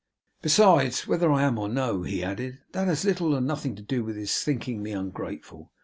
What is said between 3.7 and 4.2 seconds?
to do with